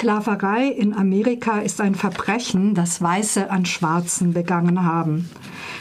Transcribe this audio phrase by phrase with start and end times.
[0.00, 5.28] Sklaverei in Amerika ist ein Verbrechen, das Weiße an Schwarzen begangen haben.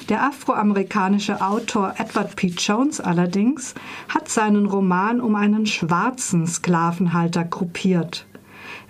[0.10, 2.48] Der afroamerikanische Autor Edward P.
[2.48, 3.76] Jones allerdings
[4.10, 8.26] hat seinen Roman um einen schwarzen Sklavenhalter gruppiert.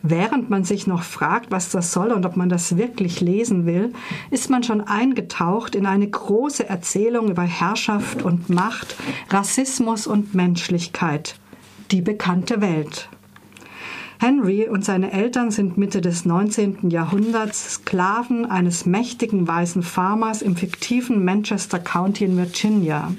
[0.02, 3.94] Während man sich noch fragt, was das soll und ob man das wirklich lesen will,
[4.32, 8.96] ist man schon eingetaucht in eine große Erzählung über Herrschaft und Macht,
[9.30, 11.36] Rassismus und Menschlichkeit.
[11.92, 13.10] Die bekannte Welt.
[14.22, 16.90] Henry und seine Eltern sind Mitte des 19.
[16.90, 23.14] Jahrhunderts Sklaven eines mächtigen weißen Farmers im fiktiven Manchester County in Virginia.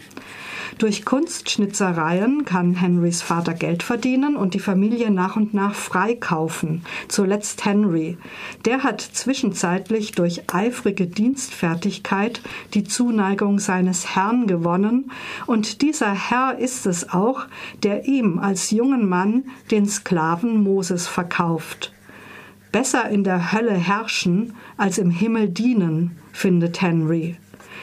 [0.78, 6.82] Durch Kunstschnitzereien kann Henrys Vater Geld verdienen und die Familie nach und nach freikaufen.
[7.08, 8.18] Zuletzt Henry.
[8.64, 12.40] Der hat zwischenzeitlich durch eifrige Dienstfertigkeit
[12.74, 15.10] die Zuneigung seines Herrn gewonnen
[15.46, 17.46] und dieser Herr ist es auch,
[17.82, 21.92] der ihm als jungen Mann den Sklaven Moses verkauft.
[22.72, 27.36] Besser in der Hölle herrschen als im Himmel dienen, findet Henry.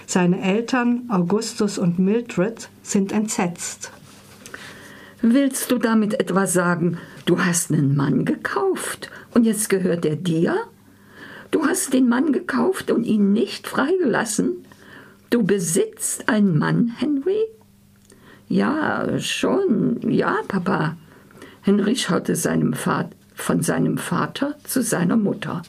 [0.10, 3.92] Seine Eltern, Augustus und Mildred, sind entsetzt.
[5.22, 10.56] Willst du damit etwa sagen, du hast einen Mann gekauft und jetzt gehört er dir?
[11.52, 14.66] Du hast den Mann gekauft und ihn nicht freigelassen?
[15.30, 17.44] Du besitzt einen Mann, Henry?
[18.48, 20.96] Ja, schon, ja, Papa.
[21.64, 25.64] Henry schaute seinem Vater, von seinem Vater zu seiner Mutter.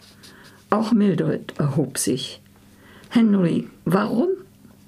[0.71, 2.41] Auch Mildred erhob sich.
[3.11, 4.29] Henry, warum?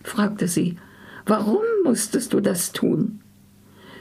[0.02, 0.76] fragte sie.
[1.26, 3.20] Warum musstest du das tun?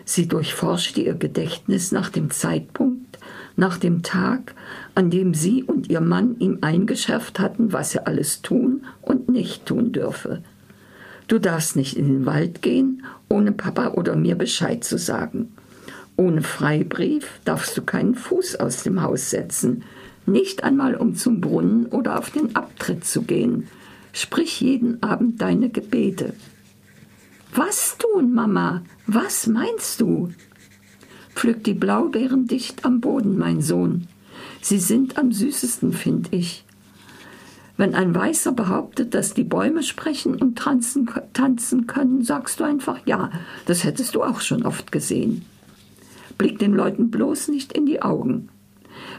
[0.03, 3.19] Sie durchforschte ihr Gedächtnis nach dem Zeitpunkt,
[3.55, 4.55] nach dem Tag,
[4.95, 9.65] an dem sie und ihr Mann ihm eingeschärft hatten, was er alles tun und nicht
[9.65, 10.41] tun dürfe.
[11.27, 15.51] Du darfst nicht in den Wald gehen, ohne Papa oder mir Bescheid zu sagen.
[16.17, 19.83] Ohne Freibrief darfst du keinen Fuß aus dem Haus setzen,
[20.25, 23.67] nicht einmal um zum Brunnen oder auf den Abtritt zu gehen.
[24.13, 26.33] Sprich jeden Abend deine Gebete.
[27.53, 28.83] Was tun, Mama?
[29.07, 30.29] Was meinst du?
[31.35, 34.07] Pflück die Blaubeeren dicht am Boden, mein Sohn.
[34.61, 36.65] Sie sind am süßesten, find ich.
[37.77, 42.99] Wenn ein Weißer behauptet, dass die Bäume sprechen und tanzen, tanzen können, sagst du einfach
[43.05, 43.31] ja.
[43.65, 45.45] Das hättest du auch schon oft gesehen.
[46.37, 48.49] Blick den Leuten bloß nicht in die Augen.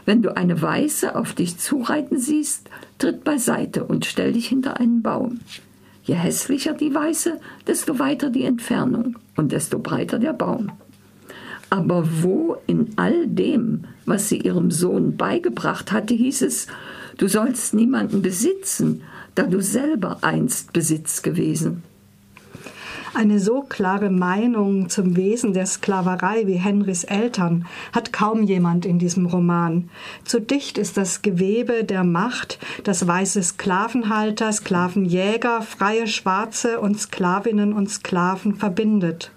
[0.05, 5.01] Wenn du eine Weiße auf dich zureiten siehst, tritt beiseite und stell dich hinter einen
[5.01, 5.39] Baum.
[6.03, 10.71] Je hässlicher die Weiße, desto weiter die Entfernung und desto breiter der Baum.
[11.69, 16.67] Aber wo in all dem, was sie ihrem Sohn beigebracht hatte, hieß es,
[17.17, 19.03] du sollst niemanden besitzen,
[19.35, 21.83] da du selber einst Besitz gewesen.
[23.13, 28.99] Eine so klare Meinung zum Wesen der Sklaverei wie Henrys Eltern hat kaum jemand in
[28.99, 29.89] diesem Roman.
[30.23, 37.73] Zu dicht ist das Gewebe der Macht, das weiße Sklavenhalter, Sklavenjäger, freie Schwarze und Sklavinnen
[37.73, 39.33] und Sklaven verbindet.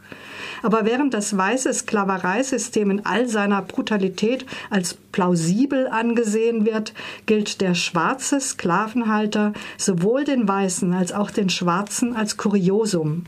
[0.63, 6.95] Aber während das weiße Sklavereisystem in all seiner Brutalität als plausibel angesehen wird,
[7.27, 13.25] gilt der schwarze Sklavenhalter sowohl den Weißen als auch den Schwarzen als Kuriosum.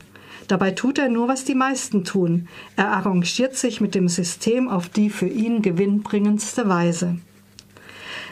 [0.49, 2.49] Dabei tut er nur, was die meisten tun.
[2.77, 7.17] Er arrangiert sich mit dem System auf die für ihn gewinnbringendste Weise.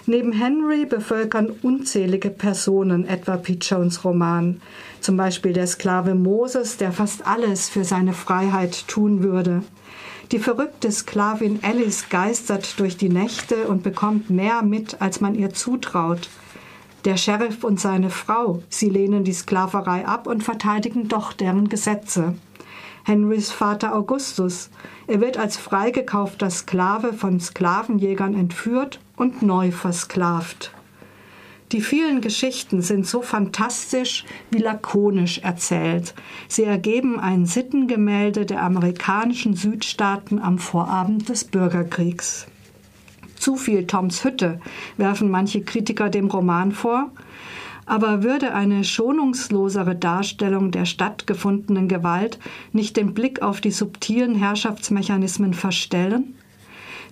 [0.07, 4.61] Neben Henry bevölkern unzählige Personen etwa Pete Jones Roman,
[5.01, 9.63] zum Beispiel der Sklave Moses, der fast alles für seine Freiheit tun würde.
[10.31, 15.55] Die verrückte Sklavin Alice geistert durch die Nächte und bekommt mehr mit, als man ihr
[15.55, 16.29] zutraut.
[17.05, 22.35] Der Sheriff und seine Frau, sie lehnen die Sklaverei ab und verteidigen doch deren Gesetze.
[23.05, 24.71] Henrys Vater Augustus,
[25.07, 30.73] er wird als freigekaufter Sklave von Sklavenjägern entführt und neu versklavt.
[31.73, 36.15] Die vielen Geschichten sind so fantastisch wie lakonisch erzählt.
[36.49, 42.47] Sie ergeben ein Sittengemälde der amerikanischen Südstaaten am Vorabend des Bürgerkriegs
[43.45, 44.59] zu viel Toms Hütte,
[44.97, 47.11] werfen manche Kritiker dem Roman vor.
[47.85, 52.39] Aber würde eine schonungslosere Darstellung der stattgefundenen Gewalt
[52.73, 56.39] nicht den Blick auf die subtilen Herrschaftsmechanismen verstellen?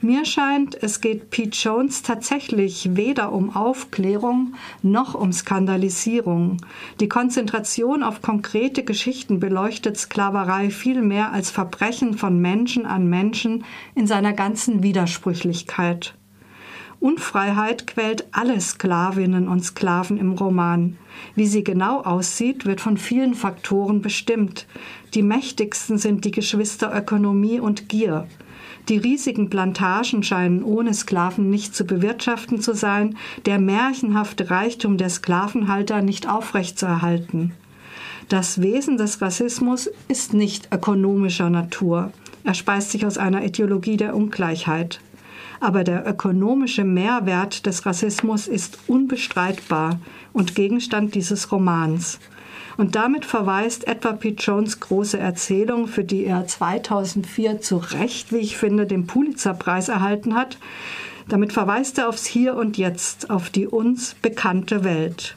[0.01, 6.57] Mir scheint, es geht Pete Jones tatsächlich weder um Aufklärung noch um Skandalisierung.
[6.99, 13.65] Die Konzentration auf konkrete Geschichten beleuchtet Sklaverei viel mehr als Verbrechen von Menschen an Menschen
[13.95, 16.15] in seiner ganzen Widersprüchlichkeit.
[17.03, 20.97] Unfreiheit quält alle Sklavinnen und Sklaven im Roman.
[21.35, 24.67] Wie sie genau aussieht, wird von vielen Faktoren bestimmt.
[25.13, 28.29] Die mächtigsten sind die Geschwister Ökonomie und Gier.
[28.89, 33.17] Die riesigen Plantagen scheinen ohne Sklaven nicht zu bewirtschaften zu sein,
[33.47, 37.53] der märchenhafte Reichtum der Sklavenhalter nicht aufrechtzuerhalten.
[38.29, 42.13] Das Wesen des Rassismus ist nicht ökonomischer Natur.
[42.45, 45.01] Er speist sich aus einer Ideologie der Ungleichheit.
[45.63, 50.01] Aber der ökonomische Mehrwert des Rassismus ist unbestreitbar
[50.33, 52.19] und Gegenstand dieses Romans.
[52.77, 54.31] Und damit verweist Edward P.
[54.31, 60.35] Jones große Erzählung, für die er 2004 zu Recht, wie ich finde, den Pulitzerpreis erhalten
[60.35, 60.59] hat.
[61.29, 65.37] Damit verweist er aufs Hier und Jetzt, auf die uns bekannte Welt.